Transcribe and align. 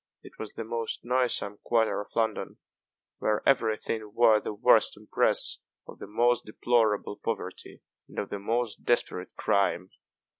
It 0.23 0.39
was 0.39 0.53
the 0.55 0.63
most 0.63 1.05
noisome 1.05 1.57
quarter 1.63 2.01
of 2.01 2.15
London, 2.15 2.57
where 3.19 3.43
every 3.45 3.77
thing 3.77 4.15
wore 4.15 4.39
the 4.39 4.51
worst 4.51 4.97
impress 4.97 5.59
of 5.87 5.99
the 5.99 6.07
most 6.07 6.43
deplorable 6.43 7.17
poverty, 7.19 7.81
and 8.09 8.17
of 8.17 8.29
the 8.29 8.39
most 8.39 8.83
desperate 8.83 9.35
crime. 9.35 9.91